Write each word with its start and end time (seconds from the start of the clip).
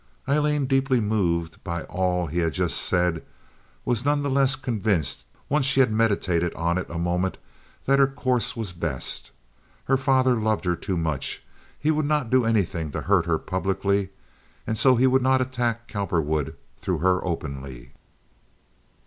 Aileen, 0.27 0.65
deeply 0.65 0.99
moved 0.99 1.63
by 1.63 1.83
all 1.83 2.25
he 2.25 2.39
had 2.39 2.53
just 2.53 2.77
said, 2.81 3.23
was 3.85 4.03
none 4.03 4.23
the 4.23 4.31
less 4.31 4.55
convinced 4.55 5.25
once 5.47 5.63
she 5.63 5.79
had 5.79 5.91
meditated 5.93 6.51
on 6.55 6.79
it 6.79 6.87
a 6.89 6.97
moment, 6.97 7.37
that 7.85 7.99
her 7.99 8.07
course 8.07 8.57
was 8.57 8.71
best. 8.73 9.29
Her 9.83 9.97
father 9.97 10.33
loved 10.33 10.65
her 10.65 10.75
too 10.75 10.97
much. 10.97 11.43
He 11.79 11.91
would 11.91 12.07
not 12.07 12.31
do 12.31 12.45
anything 12.45 12.89
to 12.93 13.01
hurt 13.01 13.27
her 13.27 13.37
publicly 13.37 14.09
and 14.65 14.75
so 14.75 14.95
he 14.95 15.05
would 15.05 15.21
not 15.21 15.39
attack 15.39 15.87
Cowperwood 15.87 16.55
through 16.77 16.97
her 16.97 17.23
openly. 17.23 17.91